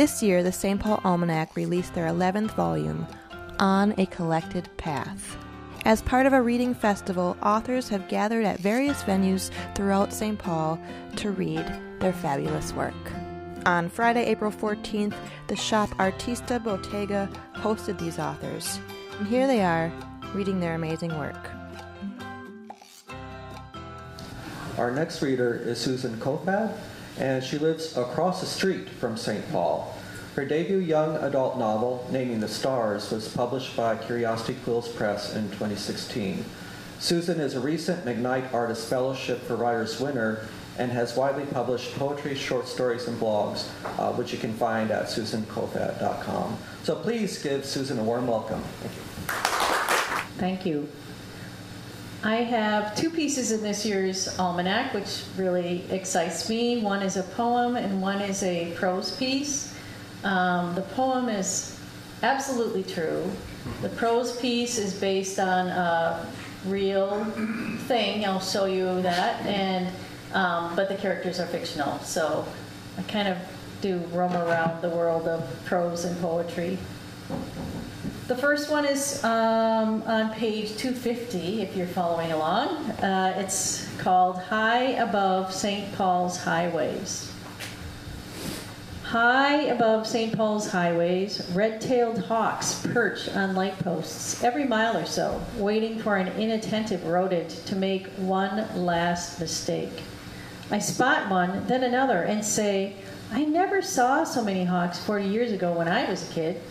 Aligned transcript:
This 0.00 0.22
year, 0.22 0.42
the 0.42 0.50
St. 0.50 0.80
Paul 0.80 0.98
Almanac 1.04 1.54
released 1.56 1.92
their 1.92 2.06
11th 2.06 2.52
volume, 2.52 3.06
On 3.58 3.92
a 3.98 4.06
Collected 4.06 4.66
Path. 4.78 5.36
As 5.84 6.00
part 6.00 6.24
of 6.24 6.32
a 6.32 6.40
reading 6.40 6.72
festival, 6.72 7.36
authors 7.42 7.90
have 7.90 8.08
gathered 8.08 8.46
at 8.46 8.60
various 8.60 9.02
venues 9.02 9.50
throughout 9.74 10.14
St. 10.14 10.38
Paul 10.38 10.80
to 11.16 11.32
read 11.32 11.66
their 11.98 12.14
fabulous 12.14 12.72
work. 12.72 12.94
On 13.66 13.90
Friday, 13.90 14.24
April 14.24 14.50
14th, 14.50 15.14
the 15.48 15.56
shop 15.56 15.90
Artista 15.98 16.64
Bottega 16.64 17.28
hosted 17.56 17.98
these 17.98 18.18
authors. 18.18 18.80
And 19.18 19.28
here 19.28 19.46
they 19.46 19.62
are, 19.62 19.92
reading 20.32 20.60
their 20.60 20.76
amazing 20.76 21.14
work. 21.18 21.59
Our 24.80 24.90
next 24.90 25.20
reader 25.20 25.54
is 25.62 25.78
Susan 25.78 26.16
Koefod, 26.16 26.74
and 27.18 27.44
she 27.44 27.58
lives 27.58 27.98
across 27.98 28.40
the 28.40 28.46
street 28.46 28.88
from 28.88 29.14
St. 29.14 29.46
Paul. 29.52 29.94
Her 30.36 30.46
debut 30.46 30.78
young 30.78 31.16
adult 31.16 31.58
novel, 31.58 32.08
Naming 32.10 32.40
the 32.40 32.48
Stars, 32.48 33.10
was 33.10 33.28
published 33.28 33.76
by 33.76 33.96
Curiosity 33.96 34.56
Quills 34.64 34.88
Press 34.88 35.36
in 35.36 35.50
2016. 35.50 36.46
Susan 36.98 37.40
is 37.40 37.56
a 37.56 37.60
recent 37.60 38.06
McKnight 38.06 38.54
Artist 38.54 38.88
Fellowship 38.88 39.42
for 39.42 39.54
Writers 39.54 40.00
winner 40.00 40.46
and 40.78 40.90
has 40.90 41.14
widely 41.14 41.44
published 41.44 41.94
poetry, 41.96 42.34
short 42.34 42.66
stories, 42.66 43.06
and 43.06 43.20
blogs, 43.20 43.68
uh, 43.98 44.10
which 44.12 44.32
you 44.32 44.38
can 44.38 44.54
find 44.54 44.90
at 44.90 45.08
susankoefod.com. 45.08 46.56
So 46.84 46.94
please 46.94 47.42
give 47.42 47.66
Susan 47.66 47.98
a 47.98 48.02
warm 48.02 48.26
welcome. 48.26 48.62
Thank 48.80 48.96
you. 48.96 49.02
Thank 50.38 50.64
you. 50.64 50.88
I 52.22 52.36
have 52.36 52.94
two 52.94 53.08
pieces 53.08 53.50
in 53.50 53.62
this 53.62 53.86
year's 53.86 54.38
almanac, 54.38 54.92
which 54.92 55.22
really 55.38 55.84
excites 55.90 56.50
me. 56.50 56.82
One 56.82 57.02
is 57.02 57.16
a 57.16 57.22
poem, 57.22 57.76
and 57.76 58.02
one 58.02 58.20
is 58.20 58.42
a 58.42 58.72
prose 58.76 59.16
piece. 59.16 59.74
Um, 60.22 60.74
the 60.74 60.82
poem 60.82 61.30
is 61.30 61.78
absolutely 62.22 62.82
true. 62.82 63.30
The 63.80 63.88
prose 63.88 64.36
piece 64.36 64.76
is 64.76 64.92
based 64.92 65.38
on 65.38 65.68
a 65.68 66.26
real 66.66 67.24
thing. 67.88 68.26
I'll 68.26 68.38
show 68.38 68.66
you 68.66 69.00
that, 69.00 69.40
and 69.46 69.88
um, 70.34 70.76
but 70.76 70.90
the 70.90 70.96
characters 70.96 71.40
are 71.40 71.46
fictional. 71.46 71.98
So 72.00 72.46
I 72.98 73.02
kind 73.02 73.28
of 73.28 73.38
do 73.80 73.96
roam 74.12 74.34
around 74.34 74.82
the 74.82 74.90
world 74.90 75.26
of 75.26 75.48
prose 75.64 76.04
and 76.04 76.20
poetry. 76.20 76.76
The 78.26 78.36
first 78.36 78.70
one 78.70 78.84
is 78.84 79.24
um, 79.24 80.02
on 80.04 80.32
page 80.32 80.76
250, 80.76 81.62
if 81.62 81.76
you're 81.76 81.86
following 81.86 82.30
along. 82.30 82.68
Uh, 83.02 83.34
it's 83.36 83.88
called 83.98 84.38
High 84.38 84.92
Above 84.92 85.52
St. 85.52 85.92
Paul's 85.94 86.36
Highways. 86.36 87.32
High 89.10 89.62
above 89.62 90.06
St. 90.06 90.36
Paul's 90.36 90.70
highways, 90.70 91.50
red 91.52 91.80
tailed 91.80 92.20
hawks 92.26 92.80
perch 92.92 93.28
on 93.30 93.56
light 93.56 93.76
posts 93.80 94.44
every 94.44 94.62
mile 94.62 94.96
or 94.96 95.04
so, 95.04 95.42
waiting 95.56 95.98
for 95.98 96.16
an 96.16 96.28
inattentive 96.40 97.04
rodent 97.04 97.50
to 97.66 97.74
make 97.74 98.06
one 98.10 98.68
last 98.76 99.40
mistake. 99.40 100.04
I 100.70 100.78
spot 100.78 101.28
one, 101.28 101.66
then 101.66 101.82
another, 101.82 102.22
and 102.22 102.44
say, 102.44 102.94
I 103.32 103.44
never 103.44 103.82
saw 103.82 104.22
so 104.22 104.44
many 104.44 104.64
hawks 104.64 105.00
40 105.00 105.26
years 105.26 105.50
ago 105.50 105.72
when 105.72 105.88
I 105.88 106.08
was 106.08 106.30
a 106.30 106.32
kid. 106.32 106.62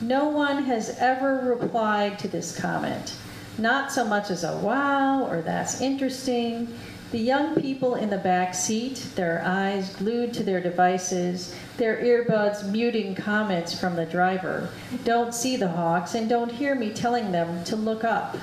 No 0.00 0.28
one 0.28 0.64
has 0.64 0.90
ever 0.98 1.56
replied 1.58 2.18
to 2.18 2.28
this 2.28 2.58
comment, 2.58 3.14
not 3.56 3.90
so 3.90 4.04
much 4.04 4.30
as 4.30 4.44
a 4.44 4.58
wow 4.58 5.24
or 5.24 5.40
that's 5.40 5.80
interesting. 5.80 6.68
The 7.12 7.18
young 7.18 7.54
people 7.54 7.94
in 7.94 8.10
the 8.10 8.18
back 8.18 8.54
seat, 8.54 9.06
their 9.14 9.42
eyes 9.42 9.96
glued 9.96 10.34
to 10.34 10.42
their 10.42 10.60
devices, 10.60 11.54
their 11.78 11.96
earbuds 11.96 12.70
muting 12.70 13.14
comments 13.14 13.78
from 13.78 13.96
the 13.96 14.04
driver, 14.04 14.68
don't 15.04 15.32
see 15.32 15.56
the 15.56 15.68
hawks 15.68 16.14
and 16.14 16.28
don't 16.28 16.52
hear 16.52 16.74
me 16.74 16.90
telling 16.90 17.32
them 17.32 17.64
to 17.64 17.74
look 17.74 18.04
up. 18.04 18.36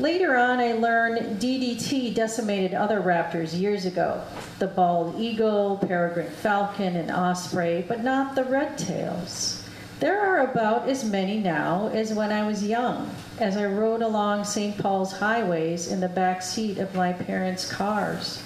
Later 0.00 0.36
on, 0.36 0.58
I 0.58 0.72
learned 0.72 1.40
DDT 1.40 2.12
decimated 2.12 2.74
other 2.74 3.00
raptors 3.00 3.58
years 3.58 3.86
ago 3.86 4.22
the 4.58 4.66
bald 4.66 5.20
eagle, 5.20 5.78
peregrine 5.78 6.30
falcon, 6.30 6.96
and 6.96 7.10
osprey, 7.12 7.84
but 7.86 8.02
not 8.02 8.34
the 8.34 8.44
red 8.44 8.76
tails. 8.76 9.62
There 9.98 10.20
are 10.20 10.40
about 10.40 10.90
as 10.90 11.04
many 11.04 11.38
now 11.38 11.88
as 11.88 12.12
when 12.12 12.30
I 12.30 12.46
was 12.46 12.62
young, 12.62 13.10
as 13.38 13.56
I 13.56 13.64
rode 13.64 14.02
along 14.02 14.44
St. 14.44 14.76
Paul's 14.76 15.12
highways 15.12 15.90
in 15.90 16.00
the 16.00 16.08
back 16.08 16.42
seat 16.42 16.76
of 16.76 16.94
my 16.94 17.14
parents' 17.14 17.70
cars. 17.70 18.42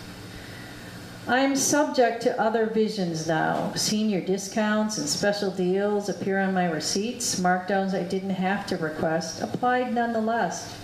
I 1.27 1.41
am 1.41 1.57
subject 1.57 2.23
to 2.23 2.41
other 2.41 2.67
visions 2.67 3.27
now. 3.27 3.73
Senior 3.75 4.21
discounts 4.21 4.97
and 4.99 5.09
special 5.09 5.51
deals 5.51 6.09
appear 6.09 6.39
on 6.39 6.55
my 6.55 6.67
receipts. 6.67 7.41
Markdowns 7.41 7.95
I 7.95 8.05
didn't 8.05 8.31
have 8.31 8.65
to 8.67 8.77
request 8.77 9.43
applied 9.43 9.93
nonetheless. 9.93 10.79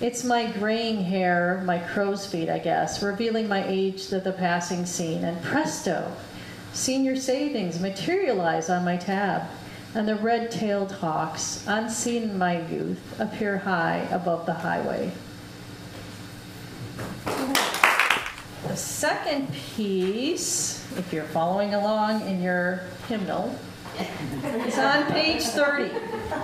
It's 0.00 0.22
my 0.22 0.46
graying 0.46 1.02
hair, 1.02 1.60
my 1.64 1.78
crow's 1.78 2.24
feet, 2.24 2.48
I 2.48 2.60
guess, 2.60 3.02
revealing 3.02 3.48
my 3.48 3.66
age 3.66 4.06
to 4.08 4.20
the 4.20 4.30
passing 4.30 4.86
scene. 4.86 5.24
And 5.24 5.42
presto, 5.42 6.12
senior 6.72 7.16
savings 7.16 7.80
materialize 7.80 8.70
on 8.70 8.84
my 8.84 8.96
tab 8.96 9.42
and 9.94 10.06
the 10.06 10.16
red 10.16 10.50
tailed 10.50 10.92
hawks, 10.92 11.64
unseen 11.66 12.24
in 12.24 12.38
my 12.38 12.60
youth, 12.68 13.20
appear 13.20 13.58
high 13.58 14.06
above 14.10 14.46
the 14.46 14.54
highway. 14.54 15.10
The 18.66 18.76
second 18.76 19.52
piece, 19.52 20.84
if 20.98 21.12
you're 21.12 21.24
following 21.24 21.74
along 21.74 22.26
in 22.26 22.42
your 22.42 22.82
hymnal, 23.08 23.56
is 24.66 24.78
on 24.78 25.06
page 25.06 25.42
30. 25.42 25.90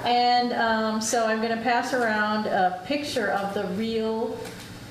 And 0.04 0.52
um, 0.54 1.00
so 1.00 1.26
I'm 1.26 1.42
going 1.42 1.56
to 1.56 1.62
pass 1.62 1.92
around 1.92 2.46
a 2.46 2.82
picture 2.86 3.30
of 3.30 3.52
the 3.54 3.64
real 3.74 4.38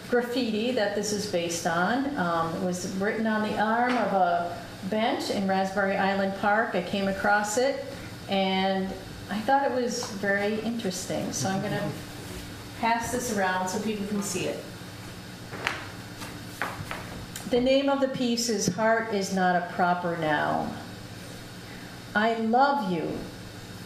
graffiti 0.10 0.72
that 0.72 0.96
this 0.96 1.12
is 1.12 1.26
based 1.32 1.66
on. 1.66 2.16
Um, 2.18 2.56
it 2.56 2.62
was 2.62 2.88
written 2.98 3.26
on 3.26 3.42
the 3.50 3.60
arm 3.60 3.98
of 3.98 4.14
a 4.14 4.58
bench 4.90 5.32
in 5.32 5.48
Raspberry 5.48 5.98
Island 5.98 6.34
Park. 6.40 6.76
I 6.76 6.84
came 6.84 7.08
across 7.08 7.58
it 7.58 7.84
and 8.30 8.88
I 9.30 9.40
thought 9.40 9.70
it 9.70 9.74
was 9.74 10.12
very 10.14 10.60
interesting. 10.62 11.32
So 11.32 11.50
I'm 11.50 11.62
going 11.62 11.74
to 11.74 11.90
pass 12.80 13.12
this 13.12 13.36
around 13.38 13.68
so 13.70 13.82
people 13.82 14.06
can 14.08 14.22
see 14.22 14.46
it. 14.46 14.64
The 17.50 17.62
name 17.62 17.90
of 17.90 18.02
the 18.02 18.08
piece 18.08 18.50
is 18.50 18.68
Heart 18.68 19.14
is 19.14 19.34
Not 19.34 19.56
a 19.56 19.72
Proper 19.74 20.18
Noun. 20.18 20.76
I 22.16 22.36
love 22.36 22.92
you, 22.92 23.18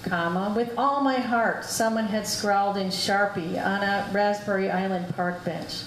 comma, 0.04 0.54
with 0.56 0.74
all 0.78 1.02
my 1.02 1.16
heart, 1.16 1.66
someone 1.66 2.06
had 2.06 2.28
scrawled 2.28 2.78
in 2.78 2.88
Sharpie 2.88 3.64
on 3.64 3.84
a 3.84 4.10
Raspberry 4.12 4.70
Island 4.70 5.14
park 5.16 5.44
bench. 5.44 5.84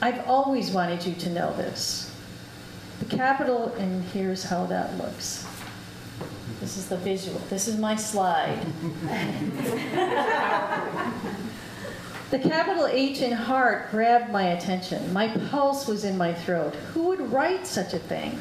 I've 0.00 0.26
always 0.28 0.70
wanted 0.70 1.04
you 1.04 1.14
to 1.14 1.30
know 1.30 1.56
this. 1.56 2.14
The 3.00 3.16
capital, 3.16 3.72
and 3.78 4.04
here's 4.04 4.44
how 4.44 4.66
that 4.66 4.96
looks. 4.98 5.46
This 6.60 6.76
is 6.76 6.88
the 6.88 6.96
visual. 6.96 7.40
This 7.50 7.68
is 7.68 7.78
my 7.78 7.96
slide. 7.96 8.58
the 12.30 12.38
capital 12.38 12.86
H 12.86 13.20
in 13.20 13.32
heart 13.32 13.90
grabbed 13.90 14.32
my 14.32 14.44
attention. 14.44 15.12
My 15.12 15.28
pulse 15.50 15.86
was 15.86 16.04
in 16.04 16.16
my 16.16 16.32
throat. 16.32 16.74
Who 16.92 17.04
would 17.08 17.32
write 17.32 17.66
such 17.66 17.92
a 17.92 17.98
thing? 17.98 18.40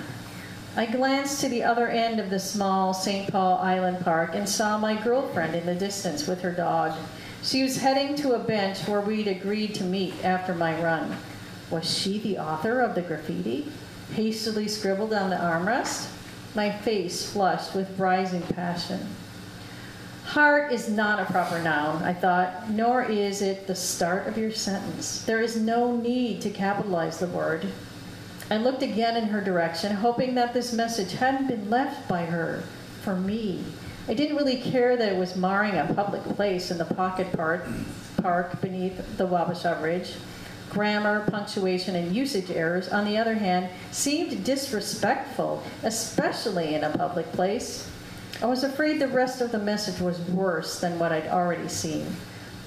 I 0.75 0.87
glanced 0.87 1.41
to 1.41 1.49
the 1.49 1.63
other 1.63 1.87
end 1.87 2.19
of 2.19 2.29
the 2.31 2.39
small 2.39 2.93
St. 2.93 3.31
Paul 3.31 3.59
Island 3.59 3.99
Park 4.03 4.31
and 4.33 4.49
saw 4.49 4.77
my 4.77 4.95
girlfriend 5.01 5.53
in 5.53 5.65
the 5.65 5.75
distance 5.75 6.25
with 6.25 6.41
her 6.41 6.51
dog. 6.51 6.97
She 7.43 7.61
was 7.61 7.77
heading 7.77 8.15
to 8.17 8.33
a 8.33 8.39
bench 8.39 8.79
where 8.87 9.01
we'd 9.01 9.27
agreed 9.27 9.75
to 9.75 9.83
meet 9.83 10.13
after 10.23 10.55
my 10.55 10.81
run. 10.81 11.15
Was 11.69 11.85
she 11.85 12.17
the 12.17 12.39
author 12.39 12.79
of 12.79 12.95
the 12.95 13.01
graffiti? 13.01 13.71
Hastily 14.15 14.67
scribbled 14.67 15.13
on 15.13 15.29
the 15.29 15.35
armrest? 15.35 16.09
My 16.55 16.71
face 16.71 17.31
flushed 17.31 17.73
with 17.73 17.97
rising 17.97 18.43
passion. 18.43 19.07
Heart 20.25 20.71
is 20.71 20.87
not 20.87 21.19
a 21.19 21.31
proper 21.31 21.59
noun, 21.59 22.03
I 22.03 22.13
thought, 22.13 22.69
nor 22.69 23.03
is 23.03 23.41
it 23.41 23.65
the 23.65 23.75
start 23.75 24.27
of 24.27 24.37
your 24.37 24.51
sentence. 24.51 25.23
There 25.23 25.41
is 25.41 25.55
no 25.55 25.95
need 25.95 26.41
to 26.41 26.51
capitalize 26.51 27.17
the 27.17 27.27
word. 27.27 27.67
I 28.51 28.57
looked 28.57 28.83
again 28.83 29.17
in 29.17 29.29
her 29.29 29.41
direction, 29.41 29.95
hoping 29.95 30.35
that 30.35 30.53
this 30.53 30.73
message 30.73 31.13
hadn't 31.13 31.47
been 31.47 31.71
left 31.71 32.07
by 32.07 32.25
her 32.25 32.63
for 33.01 33.15
me. 33.15 33.63
I 34.07 34.13
didn't 34.13 34.35
really 34.35 34.57
care 34.57 34.95
that 34.95 35.11
it 35.11 35.17
was 35.17 35.35
marring 35.35 35.75
a 35.75 35.91
public 35.93 36.23
place 36.35 36.69
in 36.69 36.77
the 36.77 36.85
pocket 36.85 37.31
park, 37.33 37.65
park 38.21 38.61
beneath 38.61 39.17
the 39.17 39.25
Wabasha 39.25 39.79
Bridge. 39.79 40.13
Grammar, 40.73 41.25
punctuation, 41.29 41.95
and 41.95 42.15
usage 42.15 42.49
errors, 42.49 42.89
on 42.89 43.05
the 43.05 43.17
other 43.17 43.35
hand, 43.35 43.69
seemed 43.91 44.43
disrespectful, 44.43 45.61
especially 45.83 46.73
in 46.73 46.83
a 46.83 46.97
public 46.97 47.31
place. 47.31 47.89
I 48.41 48.47
was 48.47 48.63
afraid 48.63 48.99
the 48.99 49.07
rest 49.07 49.39
of 49.39 49.51
the 49.51 49.59
message 49.59 50.01
was 50.01 50.19
worse 50.21 50.79
than 50.79 50.97
what 50.97 51.11
I'd 51.11 51.27
already 51.27 51.69
seen. 51.69 52.07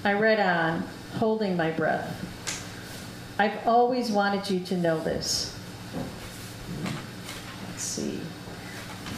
I 0.05 0.13
read 0.13 0.39
on, 0.39 0.85
holding 1.19 1.57
my 1.57 1.73
breath. 1.73 2.25
I've 3.39 3.67
always 3.67 4.11
wanted 4.11 4.49
you 4.49 4.61
to 4.67 4.77
know 4.77 5.01
this. 5.01 5.59
Let's 7.69 7.83
see. 7.83 8.21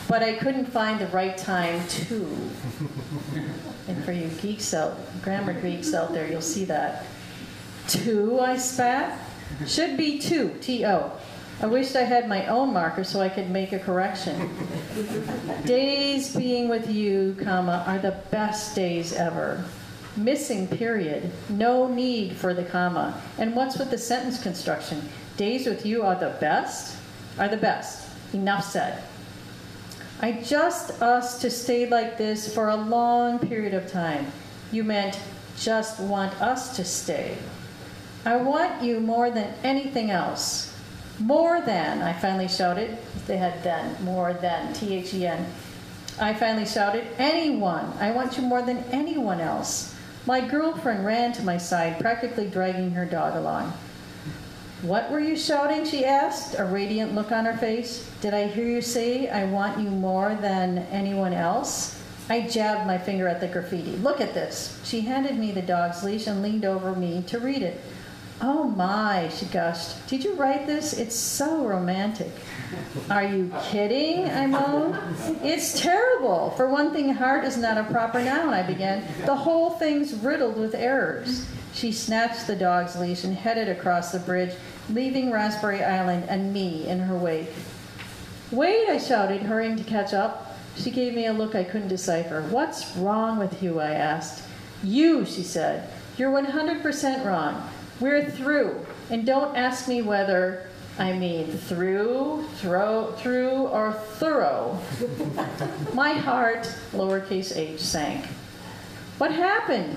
But 0.08 0.22
I 0.22 0.32
couldn't 0.32 0.64
find 0.64 0.98
the 0.98 1.08
right 1.08 1.36
time 1.36 1.86
to. 1.86 2.50
and 3.88 4.02
for 4.04 4.12
you 4.12 4.28
geeks 4.40 4.72
out, 4.72 4.96
grammar 5.22 5.52
geeks 5.60 5.92
out 5.92 6.14
there, 6.14 6.26
you'll 6.26 6.40
see 6.40 6.64
that. 6.64 7.04
To, 7.88 8.40
I 8.40 8.58
spat. 8.58 9.18
Should 9.66 9.96
be 9.96 10.18
two, 10.18 10.50
T 10.60 10.84
O. 10.84 11.10
I 11.60 11.66
wished 11.66 11.96
I 11.96 12.02
had 12.02 12.28
my 12.28 12.46
own 12.46 12.72
marker 12.72 13.02
so 13.02 13.20
I 13.20 13.28
could 13.28 13.50
make 13.50 13.72
a 13.72 13.78
correction. 13.78 14.50
days 15.64 16.36
being 16.36 16.68
with 16.68 16.88
you, 16.88 17.34
comma, 17.42 17.82
are 17.86 17.98
the 17.98 18.16
best 18.30 18.76
days 18.76 19.12
ever. 19.12 19.64
Missing 20.16 20.68
period. 20.68 21.32
No 21.48 21.88
need 21.88 22.36
for 22.36 22.54
the 22.54 22.64
comma. 22.64 23.20
And 23.38 23.56
what's 23.56 23.78
with 23.78 23.90
the 23.90 23.98
sentence 23.98 24.40
construction? 24.42 25.08
Days 25.36 25.66
with 25.66 25.86
you 25.86 26.02
are 26.02 26.14
the 26.14 26.36
best? 26.40 26.96
Are 27.38 27.48
the 27.48 27.56
best. 27.56 28.08
Enough 28.32 28.64
said. 28.64 29.02
I 30.20 30.32
just 30.32 31.00
us 31.00 31.40
to 31.40 31.50
stay 31.50 31.88
like 31.88 32.18
this 32.18 32.52
for 32.52 32.68
a 32.68 32.76
long 32.76 33.38
period 33.38 33.74
of 33.74 33.90
time. 33.90 34.26
You 34.70 34.84
meant 34.84 35.18
just 35.56 35.98
want 36.00 36.40
us 36.42 36.76
to 36.76 36.84
stay. 36.84 37.36
I 38.24 38.36
want 38.36 38.82
you 38.82 39.00
more 39.00 39.30
than 39.30 39.54
anything 39.62 40.10
else. 40.10 40.74
More 41.18 41.60
than, 41.60 42.02
I 42.02 42.12
finally 42.12 42.48
shouted. 42.48 42.96
They 43.26 43.36
had 43.36 43.62
then, 43.62 43.96
more 44.04 44.32
than, 44.34 44.72
T 44.72 44.94
H 44.94 45.14
E 45.14 45.26
N. 45.26 45.46
I 46.20 46.34
finally 46.34 46.66
shouted, 46.66 47.06
anyone. 47.18 47.92
I 48.00 48.10
want 48.10 48.36
you 48.36 48.42
more 48.42 48.62
than 48.62 48.78
anyone 48.90 49.40
else. 49.40 49.94
My 50.26 50.40
girlfriend 50.40 51.06
ran 51.06 51.32
to 51.34 51.42
my 51.42 51.58
side, 51.58 51.98
practically 52.00 52.48
dragging 52.48 52.90
her 52.92 53.06
dog 53.06 53.36
along. 53.36 53.72
What 54.82 55.10
were 55.10 55.20
you 55.20 55.36
shouting? 55.36 55.84
she 55.84 56.04
asked, 56.04 56.56
a 56.58 56.64
radiant 56.64 57.14
look 57.14 57.32
on 57.32 57.44
her 57.44 57.56
face. 57.56 58.08
Did 58.20 58.34
I 58.34 58.46
hear 58.46 58.66
you 58.66 58.82
say, 58.82 59.28
I 59.28 59.44
want 59.44 59.80
you 59.80 59.90
more 59.90 60.36
than 60.40 60.78
anyone 60.90 61.32
else? 61.32 62.00
I 62.30 62.42
jabbed 62.42 62.86
my 62.86 62.98
finger 62.98 63.26
at 63.26 63.40
the 63.40 63.48
graffiti. 63.48 63.96
Look 63.96 64.20
at 64.20 64.34
this. 64.34 64.80
She 64.84 65.00
handed 65.00 65.36
me 65.38 65.50
the 65.50 65.62
dog's 65.62 66.04
leash 66.04 66.26
and 66.26 66.42
leaned 66.42 66.64
over 66.64 66.94
me 66.94 67.24
to 67.28 67.40
read 67.40 67.62
it. 67.62 67.80
Oh 68.40 68.64
my, 68.64 69.28
she 69.30 69.46
gushed. 69.46 70.06
Did 70.06 70.22
you 70.22 70.34
write 70.34 70.66
this? 70.66 70.92
It's 70.92 71.16
so 71.16 71.66
romantic. 71.66 72.30
Are 73.10 73.24
you 73.24 73.52
kidding? 73.64 74.28
I 74.30 74.46
moaned. 74.46 74.96
It's 75.42 75.80
terrible. 75.80 76.50
For 76.52 76.68
one 76.68 76.92
thing, 76.92 77.12
heart 77.12 77.44
is 77.44 77.56
not 77.56 77.78
a 77.78 77.84
proper 77.84 78.22
noun, 78.22 78.54
I 78.54 78.62
began. 78.62 79.04
The 79.24 79.34
whole 79.34 79.70
thing's 79.70 80.14
riddled 80.14 80.56
with 80.56 80.74
errors. 80.74 81.48
She 81.72 81.90
snatched 81.90 82.46
the 82.46 82.54
dog's 82.54 82.96
leash 82.96 83.24
and 83.24 83.34
headed 83.34 83.68
across 83.68 84.12
the 84.12 84.20
bridge, 84.20 84.54
leaving 84.90 85.32
Raspberry 85.32 85.82
Island 85.82 86.26
and 86.28 86.52
me 86.52 86.86
in 86.86 87.00
her 87.00 87.16
wake. 87.16 87.50
Wait, 88.52 88.88
I 88.88 88.98
shouted, 88.98 89.42
hurrying 89.42 89.76
to 89.76 89.84
catch 89.84 90.14
up. 90.14 90.56
She 90.76 90.90
gave 90.92 91.14
me 91.14 91.26
a 91.26 91.32
look 91.32 91.54
I 91.56 91.64
couldn't 91.64 91.88
decipher. 91.88 92.42
What's 92.50 92.96
wrong 92.96 93.38
with 93.38 93.62
you? 93.62 93.80
I 93.80 93.92
asked. 93.92 94.44
You, 94.82 95.26
she 95.26 95.42
said. 95.42 95.90
You're 96.16 96.32
100% 96.32 97.24
wrong. 97.24 97.68
We're 98.00 98.30
through. 98.30 98.86
And 99.10 99.26
don't 99.26 99.56
ask 99.56 99.88
me 99.88 100.02
whether 100.02 100.68
I 100.98 101.12
mean 101.12 101.46
through, 101.46 102.44
throw, 102.56 103.12
through, 103.12 103.68
or 103.68 103.92
thorough. 103.92 104.78
My 105.94 106.12
heart, 106.12 106.72
lowercase 106.92 107.56
h, 107.56 107.80
sank. 107.80 108.24
What 109.18 109.32
happened? 109.32 109.96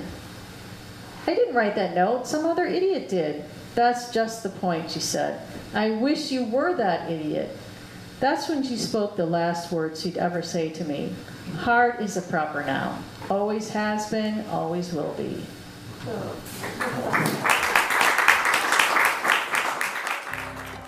I 1.27 1.36
didn't 1.36 1.56
write 1.56 1.75
that 1.75 1.95
note. 1.95 2.27
Some 2.27 2.45
other 2.45 2.65
idiot 2.65 3.09
did. 3.09 3.45
That's 3.75 4.12
just 4.12 4.44
the 4.44 4.50
point, 4.50 4.92
she 4.92 5.00
said. 5.00 5.42
I 5.74 5.92
wish 5.92 6.31
you 6.31 6.44
were 6.44 6.74
that 6.75 7.09
idiot. 7.09 7.56
That's 8.19 8.50
when 8.50 8.63
she 8.63 8.77
spoke 8.77 9.15
the 9.15 9.25
last 9.25 9.71
words 9.71 10.01
she'd 10.01 10.18
ever 10.18 10.42
say 10.42 10.69
to 10.69 10.83
me. 10.83 11.13
Heart 11.57 12.01
is 12.01 12.18
a 12.18 12.21
proper 12.21 12.63
noun. 12.63 13.04
Always 13.30 13.69
has 13.69 14.09
been, 14.09 14.45
always 14.47 14.94
will 14.94 15.13
be. 15.13 15.44
Oh. 16.07 17.57